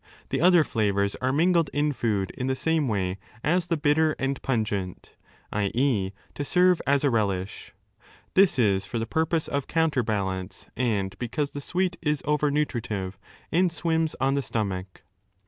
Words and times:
The 0.29 0.41
other 0.41 0.63
flavours 0.63 1.13
are 1.17 1.31
mingled 1.31 1.69
in 1.73 1.93
food 1.93 2.31
in 2.31 2.47
the 2.47 2.55
same 2.55 2.87
way 2.87 3.19
as 3.43 3.67
the 3.67 3.77
bitter 3.77 4.15
and 4.17 4.41
pungent, 4.41 5.11
i.e. 5.53 6.11
to 6.33 6.43
serve 6.43 6.81
as 6.87 7.03
a 7.03 7.11
relish. 7.11 7.71
This 8.33 8.57
is 8.57 8.87
for 8.87 8.97
the 8.97 9.05
purpose 9.05 9.47
of 9.47 9.67
counterbalance, 9.67 10.71
and 10.75 11.15
because 11.19 11.51
the 11.51 11.61
sweet 11.61 11.97
is 12.01 12.23
over 12.25 12.49
nutridve 12.49 13.19
and 13.51 13.71
swims 13.71 14.15
on 14.19 14.33
the 14.33 14.41
stomach. 14.41 15.03